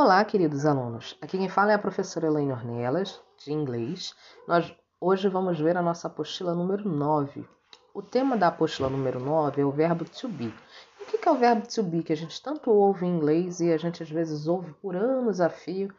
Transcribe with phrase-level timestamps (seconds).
[0.00, 1.18] Olá, queridos alunos.
[1.20, 4.14] Aqui quem fala é a professora Elaine Ornelas, de inglês.
[4.46, 7.44] Nós hoje vamos ver a nossa apostila número 9.
[7.92, 10.54] O tema da apostila número 9 é o verbo to be.
[11.00, 13.58] E o que é o verbo to be que a gente tanto ouve em inglês
[13.58, 15.92] e a gente às vezes ouve por anos a fio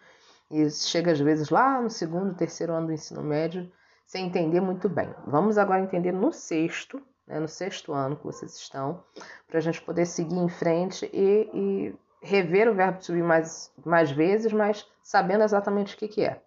[0.49, 3.69] e chega às vezes lá no segundo, terceiro ano do ensino médio
[4.07, 5.13] sem entender muito bem.
[5.27, 9.03] Vamos agora entender no sexto, né, no sexto ano que vocês estão,
[9.45, 14.11] para a gente poder seguir em frente e, e rever o verbo be mais, mais
[14.11, 16.41] vezes, mas sabendo exatamente o que, que é.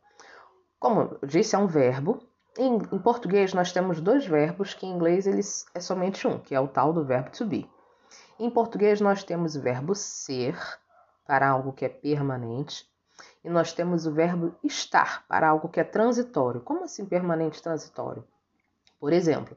[0.79, 2.23] Como eu disse, é um verbo.
[2.59, 6.55] Em, em, português, nós temos dois verbos que em inglês eles é somente um, que
[6.55, 7.71] é o tal do verbo to be.
[8.39, 10.59] Em português, nós temos o verbo ser,
[11.27, 12.87] para algo que é permanente,
[13.45, 16.61] e nós temos o verbo estar, para algo que é transitório.
[16.61, 18.25] Como assim permanente transitório?
[19.01, 19.57] Por exemplo,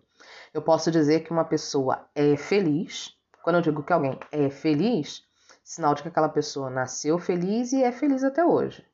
[0.53, 3.15] eu posso dizer que uma pessoa é feliz.
[3.43, 5.23] Quando eu digo que alguém é feliz,
[5.65, 8.85] sinal de que aquela pessoa nasceu feliz e é feliz até hoje.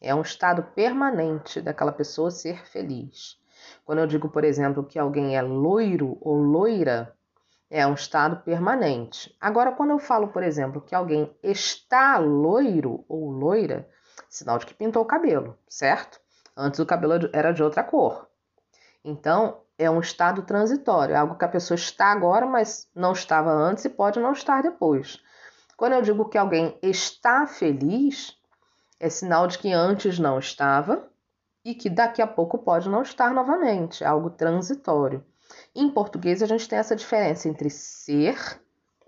[0.00, 3.38] É um estado permanente daquela pessoa ser feliz.
[3.84, 7.14] Quando eu digo, por exemplo, que alguém é loiro ou loira,
[7.68, 9.36] é um estado permanente.
[9.38, 13.86] Agora, quando eu falo, por exemplo, que alguém está loiro ou loira,
[14.30, 16.18] sinal de que pintou o cabelo, certo?
[16.56, 18.26] Antes o cabelo era de outra cor.
[19.04, 23.50] Então, é um estado transitório, é algo que a pessoa está agora, mas não estava
[23.50, 25.22] antes e pode não estar depois.
[25.78, 28.36] Quando eu digo que alguém está feliz,
[28.98, 31.08] é sinal de que antes não estava
[31.64, 35.24] e que daqui a pouco pode não estar novamente, é algo transitório.
[35.72, 38.60] Em português, a gente tem essa diferença entre ser,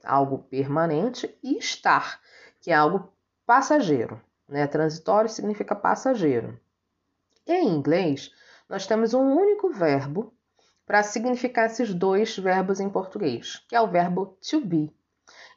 [0.05, 2.21] algo permanente, e estar,
[2.61, 3.13] que é algo
[3.45, 4.21] passageiro.
[4.49, 4.65] Né?
[4.69, 6.57] Transitório significa passageiro.
[7.49, 8.31] Em inglês,
[8.69, 10.33] nós temos um único verbo
[10.87, 14.95] para significar esses dois verbos em português, que é o verbo to be.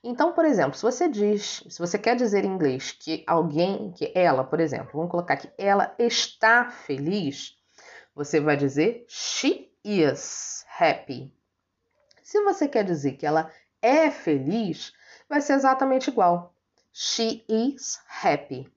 [0.04, 4.12] Então, por exemplo, se você diz, se você quer dizer em inglês que alguém, que
[4.14, 7.56] ela, por exemplo, vamos colocar que ela está feliz,
[8.14, 11.34] você vai dizer she is happy.
[12.22, 13.50] Se você quer dizer que ela
[13.82, 14.92] é feliz,
[15.30, 16.54] vai ser exatamente igual.
[16.92, 18.70] She is happy.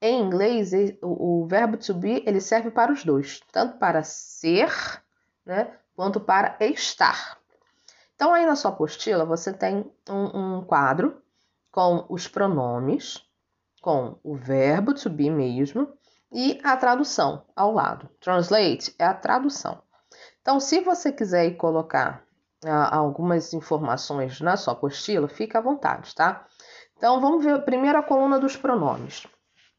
[0.00, 0.72] Em inglês,
[1.02, 4.70] o, verbo to be ele serve para os dois, tanto para ser,
[5.44, 7.39] né, quanto para estar.
[8.20, 11.22] Então, aí na sua apostila, você tem um, um quadro
[11.72, 13.24] com os pronomes,
[13.80, 15.90] com o verbo to be mesmo
[16.30, 18.10] e a tradução ao lado.
[18.20, 19.80] Translate é a tradução.
[20.42, 22.22] Então, se você quiser colocar
[22.62, 26.44] ah, algumas informações na sua apostila, fica à vontade, tá?
[26.98, 27.54] Então, vamos ver
[27.96, 29.26] a coluna dos pronomes.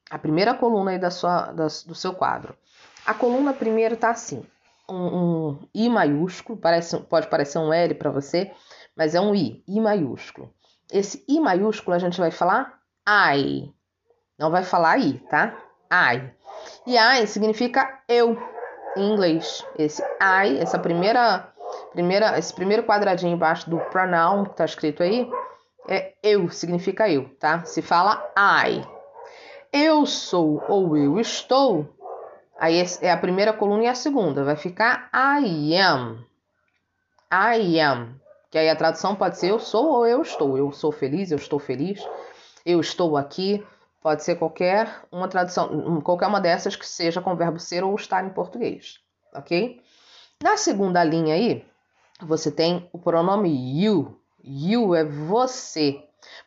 [0.10, 2.58] A primeira coluna aí da sua, da, do seu quadro.
[3.06, 4.44] A coluna primeiro tá assim:
[4.92, 8.52] um, um I maiúsculo, parece, pode parecer um L para você,
[8.96, 10.54] mas é um I, I maiúsculo.
[10.92, 12.80] Esse I maiúsculo a gente vai falar
[13.36, 13.74] I,
[14.38, 15.58] não vai falar I, tá?
[15.92, 16.32] I.
[16.86, 18.38] E I significa eu
[18.96, 19.66] em inglês.
[19.78, 21.52] Esse I, essa primeira,
[21.92, 25.30] primeira, esse primeiro quadradinho embaixo do pronoun que tá escrito aí,
[25.88, 27.64] é eu, significa eu, tá?
[27.66, 28.86] Se fala I.
[29.72, 31.88] Eu sou ou eu estou
[32.62, 34.44] Aí é a primeira coluna e a segunda.
[34.44, 36.24] Vai ficar I am.
[37.34, 38.22] I am.
[38.52, 40.56] Que aí a tradução pode ser eu sou ou eu estou.
[40.56, 42.08] Eu sou feliz, eu estou feliz.
[42.64, 43.66] Eu estou aqui.
[44.00, 47.96] Pode ser qualquer uma tradução, qualquer uma dessas que seja com o verbo ser ou
[47.96, 49.00] estar em português,
[49.34, 49.82] ok?
[50.44, 51.66] Na segunda linha aí,
[52.22, 54.20] você tem o pronome you.
[54.44, 56.04] You é você.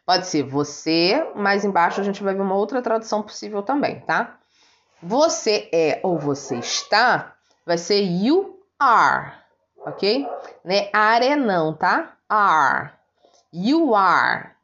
[0.06, 4.38] Pode ser você, mas embaixo a gente vai ver uma outra tradução possível também, tá?
[5.06, 9.34] Você é ou você está, vai ser you are,
[9.80, 10.26] ok?
[10.64, 10.88] Né?
[10.92, 12.16] Are é não, tá?
[12.26, 12.92] Are.
[13.52, 14.54] You are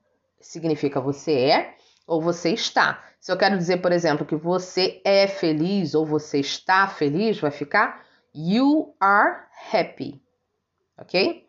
[0.40, 1.74] significa você é
[2.06, 3.02] ou você está.
[3.20, 7.50] Se eu quero dizer, por exemplo, que você é feliz ou você está feliz, vai
[7.50, 8.02] ficar
[8.34, 10.22] you are happy,
[10.96, 11.46] ok?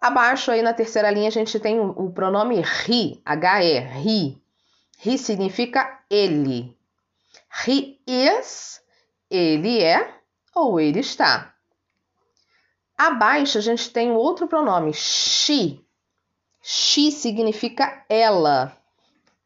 [0.00, 4.36] Abaixo aí na terceira linha a gente tem o pronome he, H-E, he.
[5.04, 6.76] He significa ele,
[7.66, 8.80] He is,
[9.30, 10.14] ele é
[10.54, 11.54] ou ele está.
[12.96, 15.84] Abaixo a gente tem outro pronome, she.
[16.62, 18.76] She significa ela.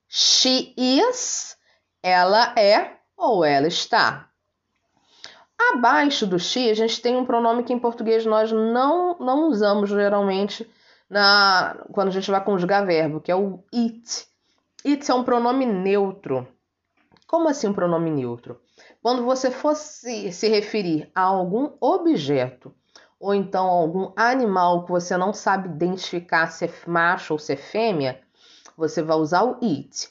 [0.09, 1.57] She is,
[2.03, 4.31] ela é ou ela está.
[5.59, 9.89] Abaixo do she, a gente tem um pronome que em português nós não, não usamos
[9.91, 10.71] geralmente
[11.09, 14.27] na, quando a gente vai conjugar verbo, que é o it.
[14.85, 16.47] It é um pronome neutro.
[17.27, 18.61] Como assim um pronome neutro?
[19.03, 22.75] Quando você fosse se referir a algum objeto
[23.19, 27.57] ou então algum animal que você não sabe identificar se é macho ou se é
[27.57, 28.21] fêmea,
[28.77, 30.09] você vai usar o it.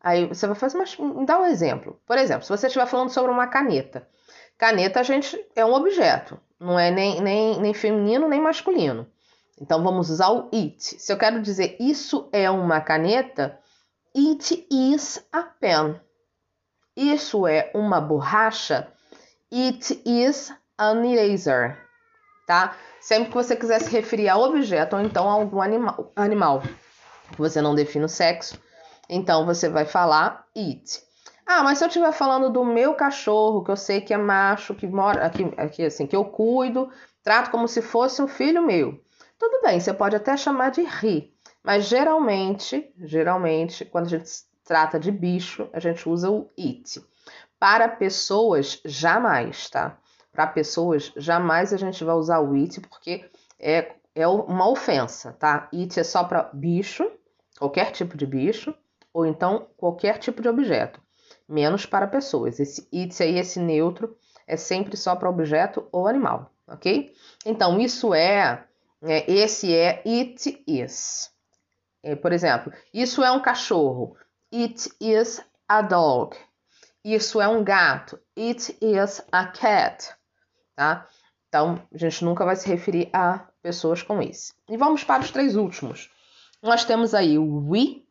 [0.00, 0.96] Aí você vai fazer, mas
[1.26, 2.00] dá um exemplo.
[2.06, 4.08] Por exemplo, se você estiver falando sobre uma caneta.
[4.56, 9.06] Caneta, a gente é um objeto, não é nem, nem, nem feminino nem masculino.
[9.60, 10.82] Então vamos usar o it.
[11.00, 13.58] Se eu quero dizer isso é uma caneta,
[14.16, 16.00] it is a pen.
[16.98, 18.92] Isso é uma borracha,
[19.52, 21.78] it is an eraser,
[22.44, 22.74] tá?
[23.00, 26.60] Sempre que você quiser se referir a objeto ou então a algum animal, animal
[27.36, 28.60] você não define o sexo,
[29.08, 31.00] então você vai falar it.
[31.46, 34.74] Ah, mas se eu estiver falando do meu cachorro, que eu sei que é macho,
[34.74, 36.90] que mora aqui, aqui assim, que eu cuido,
[37.22, 39.00] trato como se fosse um filho meu.
[39.38, 45.00] Tudo bem, você pode até chamar de ri, mas geralmente, geralmente, quando a gente trata
[45.00, 47.02] de bicho, a gente usa o it.
[47.58, 49.98] Para pessoas, jamais, tá?
[50.30, 53.24] Para pessoas, jamais a gente vai usar o it porque
[53.58, 55.70] é, é uma ofensa, tá?
[55.72, 57.10] It é só para bicho,
[57.58, 58.74] qualquer tipo de bicho,
[59.10, 61.00] ou então qualquer tipo de objeto,
[61.48, 62.60] menos para pessoas.
[62.60, 64.14] Esse it aí, esse neutro,
[64.46, 67.10] é sempre só para objeto ou animal, ok?
[67.46, 68.66] Então, isso é,
[69.02, 71.30] é esse é it is.
[72.02, 74.14] É, por exemplo, isso é um cachorro.
[74.52, 76.36] It is a dog.
[77.04, 78.18] Isso é um gato.
[78.36, 80.14] It is a cat.
[80.74, 81.06] Tá?
[81.48, 84.54] Então, a gente nunca vai se referir a pessoas com esse.
[84.68, 86.10] E vamos para os três últimos.
[86.62, 88.04] Nós temos aí o we,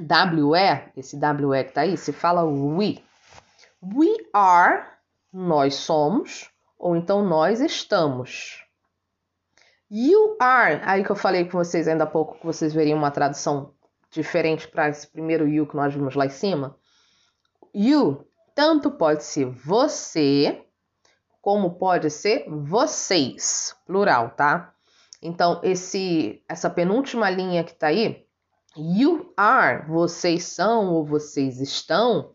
[0.00, 3.02] WE, esse WE que tá aí, se fala we.
[3.82, 4.84] We are,
[5.32, 8.64] nós somos, ou então nós estamos.
[9.90, 13.10] You are, aí que eu falei com vocês ainda há pouco, que vocês veriam uma
[13.10, 13.74] tradução
[14.10, 16.76] diferente para esse primeiro you que nós vimos lá em cima.
[17.74, 20.64] You tanto pode ser você,
[21.40, 24.74] como pode ser vocês, plural, tá?
[25.22, 28.26] Então, esse essa penúltima linha que tá aí,
[28.76, 32.34] you are, vocês são ou vocês estão,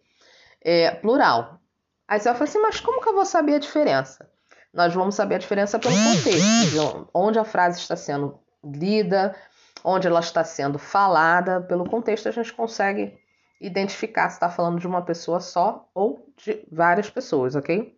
[0.61, 1.59] é plural.
[2.07, 4.29] Aí você vai falar assim, mas como que eu vou saber a diferença?
[4.73, 9.35] nós vamos saber a diferença pelo contexto, onde a frase está sendo lida,
[9.83, 11.61] onde ela está sendo falada.
[11.61, 13.17] Pelo contexto, a gente consegue
[13.59, 17.97] identificar se está falando de uma pessoa só ou de várias pessoas, ok?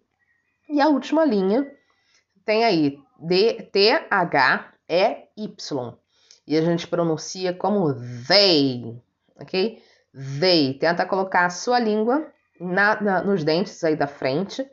[0.70, 1.72] E a última linha
[2.44, 3.00] tem aí
[3.72, 4.08] T-H-E-Y.
[6.48, 7.94] E a gente pronuncia como
[8.28, 9.02] they,
[9.40, 9.82] ok?
[10.40, 10.76] They.
[10.76, 14.66] Tenta colocar a sua língua na, na, nos dentes aí da frente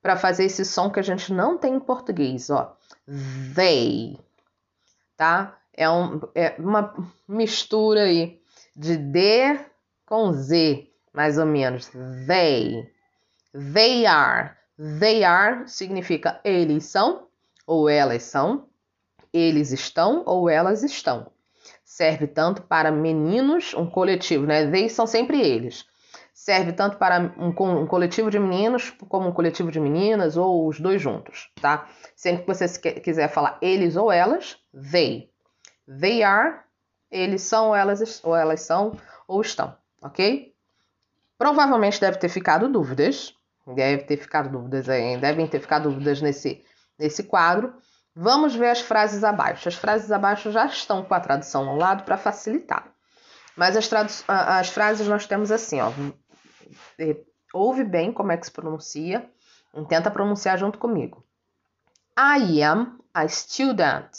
[0.00, 2.76] para fazer esse som que a gente não tem em português, ó.
[3.54, 4.18] They,
[5.16, 5.58] tá?
[5.78, 6.92] É, um, é uma
[7.28, 8.40] mistura aí
[8.74, 9.60] de D
[10.04, 11.88] com Z, mais ou menos.
[12.26, 12.84] They.
[13.72, 14.56] They are.
[14.98, 17.28] They are significa eles são
[17.64, 18.66] ou elas são.
[19.32, 21.30] Eles estão ou elas estão.
[21.84, 24.68] Serve tanto para meninos, um coletivo, né?
[24.68, 25.86] They são sempre eles
[26.32, 30.78] serve tanto para um, um, coletivo de meninos como um coletivo de meninas ou os
[30.78, 31.88] dois juntos, tá?
[32.14, 34.56] Sempre que você quiser falar eles ou elas,
[34.92, 35.28] they.
[35.88, 36.60] They are,
[37.10, 38.96] eles são elas, ou elas são
[39.26, 40.54] ou estão, ok?
[41.38, 43.34] Provavelmente deve ter ficado dúvidas,
[43.66, 46.62] deve ter ficado dúvidas aí, devem ter ficado dúvidas nesse,
[46.98, 47.74] nesse quadro.
[48.14, 49.68] Vamos ver as frases abaixo.
[49.68, 52.92] As frases abaixo já estão com a tradução ao lado para facilitar.
[53.56, 55.92] Mas as, as frases nós temos assim, ó
[57.52, 59.28] ouve bem como é que se pronuncia
[59.88, 61.24] tenta pronunciar junto comigo.
[62.18, 64.10] I am a student.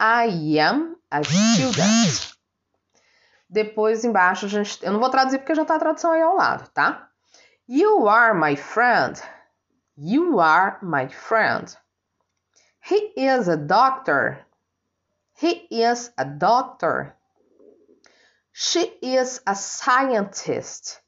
[0.00, 2.34] I am a student.
[3.50, 6.36] Depois embaixo, a gente, eu não vou traduzir porque já está a tradução aí ao
[6.36, 7.10] lado, tá?
[7.68, 9.20] You are my friend.
[9.98, 11.76] You are my friend.
[12.80, 14.46] He is a doctor.
[15.34, 17.14] He is a doctor.
[18.52, 21.02] She is a scientist.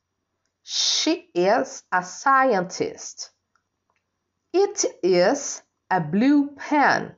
[0.62, 3.32] She is a scientist.
[4.52, 7.16] It is a blue pen.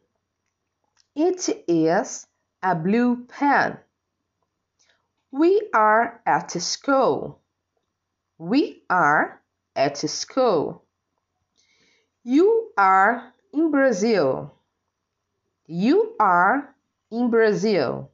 [1.14, 2.26] It is
[2.62, 3.78] a blue pen.
[5.30, 7.40] We are at school.
[8.38, 9.40] We are
[9.76, 10.82] at school.
[12.24, 14.54] You are in Brazil.
[15.66, 16.74] You are
[17.10, 18.10] in Brazil.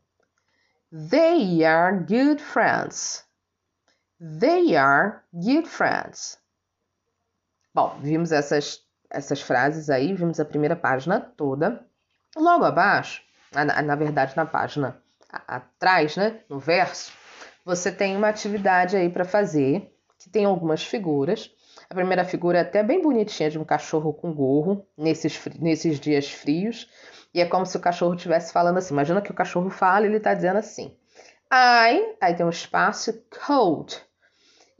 [0.92, 3.22] They are good friends.
[4.20, 6.36] They are good friends.
[7.72, 8.80] Bom, vimos essas,
[9.10, 11.88] essas frases aí, vimos a primeira página toda.
[12.36, 13.22] Logo abaixo,
[13.52, 17.12] na, na verdade, na página atrás, né, no verso,
[17.64, 21.50] você tem uma atividade aí para fazer, que tem algumas figuras.
[21.88, 26.30] A primeira figura é até bem bonitinha, de um cachorro com gorro, nesses, nesses dias
[26.30, 26.88] frios.
[27.32, 28.94] E é como se o cachorro estivesse falando assim.
[28.94, 30.96] Imagina que o cachorro fala e ele está dizendo assim:
[31.52, 33.96] I, aí tem um espaço, cold.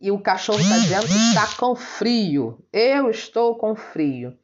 [0.00, 2.58] E o cachorro está dizendo que está com frio.
[2.72, 4.36] Eu estou com frio.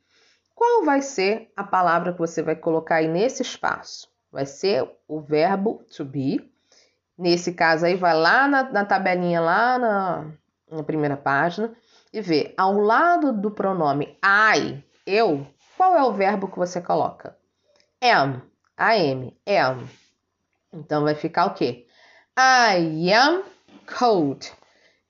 [0.56, 4.08] Qual vai ser a palavra que você vai colocar aí nesse espaço?
[4.32, 6.50] Vai ser o verbo to be.
[7.16, 10.32] Nesse caso aí, vai lá na, na tabelinha, lá na,
[10.70, 11.76] na primeira página,
[12.10, 15.46] e vê ao lado do pronome I, eu,
[15.76, 17.36] qual é o verbo que você coloca?
[18.02, 18.40] Am,
[18.78, 19.86] am, am.
[20.72, 21.86] Então vai ficar o quê?
[22.38, 23.44] I am
[23.98, 24.50] cold.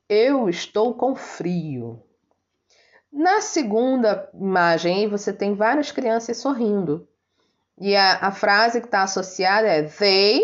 [0.08, 2.02] Eu estou com frio.
[3.16, 7.08] Na segunda imagem, você tem várias crianças sorrindo.
[7.80, 10.42] E a, a frase que está associada é they,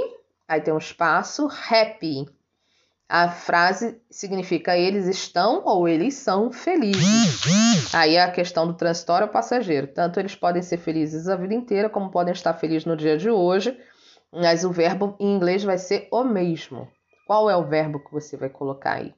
[0.49, 2.27] aí tem um espaço, happy.
[3.07, 7.95] A frase significa eles estão ou eles são felizes.
[7.95, 9.87] Aí é a questão do transitório passageiro.
[9.89, 13.29] Tanto eles podem ser felizes a vida inteira, como podem estar felizes no dia de
[13.29, 13.79] hoje,
[14.33, 16.89] mas o verbo em inglês vai ser o mesmo.
[17.27, 19.15] Qual é o verbo que você vai colocar aí?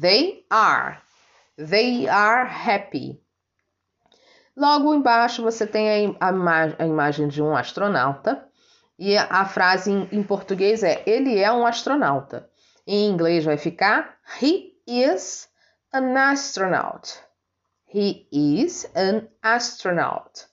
[0.00, 1.03] They are.
[1.56, 3.20] They are happy.
[4.56, 8.48] Logo embaixo você tem a, ima a imagem de um astronauta
[8.98, 12.48] e a frase em, em português é ele é um astronauta.
[12.86, 15.48] Em inglês vai ficar He is
[15.92, 17.20] an astronaut.
[17.86, 20.46] He is an astronaut.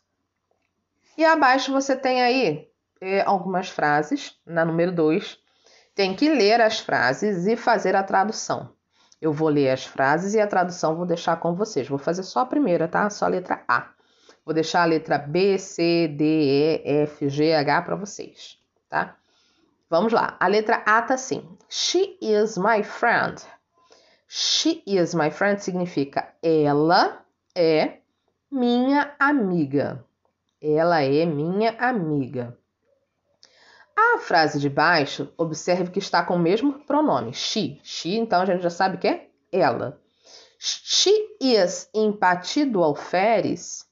[1.17, 2.69] E abaixo você tem aí
[3.01, 5.39] é, algumas frases, na número 2.
[5.95, 8.71] Tem que ler as frases e fazer a tradução.
[9.21, 11.87] Eu vou ler as frases e a tradução vou deixar com vocês.
[11.87, 13.09] Vou fazer só a primeira, tá?
[13.09, 13.89] Só a letra A.
[14.43, 18.57] Vou deixar a letra B, C, D, E, F, G, H para vocês,
[18.89, 19.15] tá?
[19.87, 20.35] Vamos lá.
[20.39, 21.47] A letra A tá assim.
[21.69, 23.41] She is my friend.
[24.27, 27.23] She is my friend significa ela
[27.53, 27.99] é
[28.49, 30.03] minha amiga.
[30.61, 32.57] Ela é minha amiga.
[34.03, 37.79] A frase de baixo, observe que está com o mesmo pronome, she.
[37.83, 40.01] She, então a gente já sabe que é ela.
[40.57, 43.85] She is empatido alferes.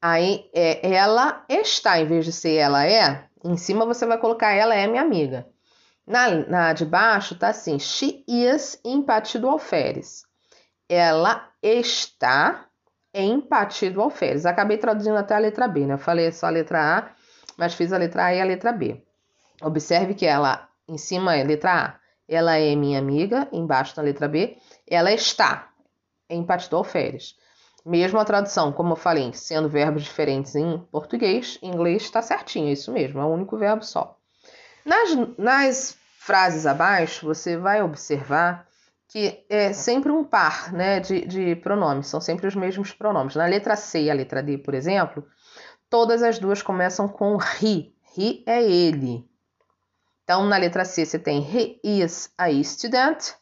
[0.00, 4.52] Aí é ela está, em vez de ser ela é, em cima você vai colocar
[4.52, 5.46] ela é minha amiga.
[6.06, 10.24] Na, na de baixo tá assim, she is empatido alferes.
[10.88, 12.66] Ela está
[13.12, 14.46] empatido alferes.
[14.46, 15.94] Acabei traduzindo até a letra B, né?
[15.94, 17.10] Eu falei só a letra A,
[17.56, 19.05] mas fiz a letra A e a letra B.
[19.62, 21.94] Observe que ela, em cima é letra A,
[22.28, 25.70] ela é minha amiga, embaixo na letra B, ela está,
[26.28, 27.36] empatou férias.
[27.84, 32.68] Mesmo a tradução, como eu falei, sendo verbos diferentes em português, em inglês está certinho,
[32.68, 34.18] é isso mesmo, é um único verbo só.
[34.84, 38.66] Nas, nas frases abaixo, você vai observar
[39.08, 43.36] que é sempre um par né, de, de pronomes, são sempre os mesmos pronomes.
[43.36, 45.24] Na letra C e a letra D, por exemplo,
[45.88, 47.92] todas as duas começam com he.
[48.18, 49.24] He é ele,
[50.26, 53.34] então, na letra C você tem he is a student.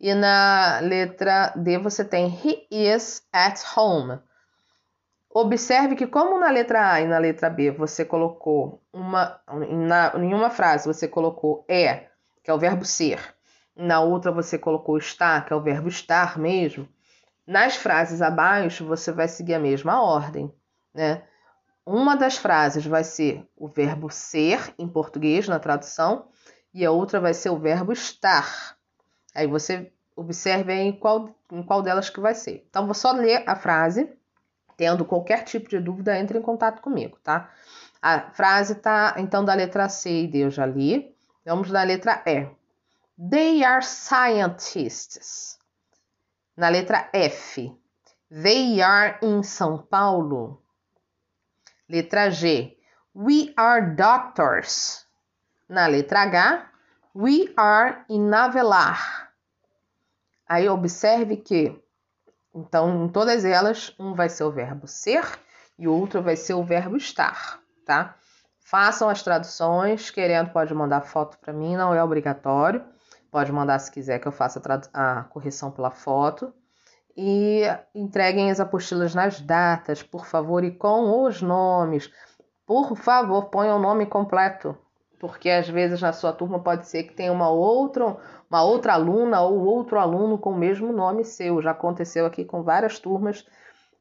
[0.00, 4.18] E na letra D você tem he is at home.
[5.28, 10.32] Observe que como na letra A e na letra B você colocou uma na, em
[10.32, 12.06] uma frase você colocou é,
[12.42, 13.20] que é o verbo ser,
[13.76, 16.88] na outra você colocou está, que é o verbo estar mesmo.
[17.46, 20.50] Nas frases abaixo você vai seguir a mesma ordem,
[20.94, 21.24] né?
[21.84, 26.28] Uma das frases vai ser o verbo ser, em português, na tradução,
[26.72, 28.76] e a outra vai ser o verbo estar.
[29.34, 32.64] Aí você observe em qual, em qual delas que vai ser.
[32.68, 34.10] Então, vou só ler a frase.
[34.76, 37.50] Tendo qualquer tipo de dúvida, entre em contato comigo, tá?
[38.00, 41.14] A frase tá, então, da letra C e D eu já li.
[41.44, 42.48] Vamos da letra E.
[43.30, 45.58] They are scientists.
[46.56, 47.76] Na letra F.
[48.30, 50.61] They are in São Paulo.
[51.92, 52.74] Letra G.
[53.14, 55.06] We are doctors.
[55.68, 56.66] Na letra H.
[57.14, 59.30] We are in Avelar.
[60.48, 61.78] Aí observe que,
[62.54, 65.22] então, em todas elas, um vai ser o verbo ser
[65.78, 68.16] e o outro vai ser o verbo estar, tá?
[68.58, 72.82] Façam as traduções, querendo pode mandar foto para mim, não é obrigatório.
[73.30, 74.62] Pode mandar se quiser que eu faça
[74.94, 76.54] a, a correção pela foto
[77.16, 77.62] e
[77.94, 82.10] entreguem as apostilas nas datas, por favor, e com os nomes.
[82.66, 84.76] Por favor, ponham o nome completo,
[85.18, 88.16] porque às vezes na sua turma pode ser que tenha uma outra,
[88.50, 91.60] uma outra aluna ou outro aluno com o mesmo nome seu.
[91.60, 93.46] Já aconteceu aqui com várias turmas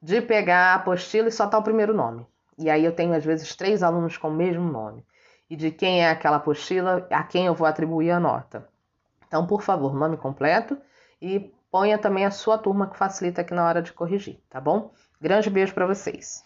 [0.02, 2.26] de pegar a apostila e só tá o primeiro nome.
[2.58, 5.06] E aí eu tenho às vezes três alunos com o mesmo nome.
[5.50, 8.68] E de quem é aquela apostila, a quem eu vou atribuir a nota.
[9.28, 10.78] Então, por favor, nome completo
[11.22, 14.94] e Ponha também a sua turma que facilita aqui na hora de corrigir, tá bom?
[15.22, 16.44] Grande beijo para vocês.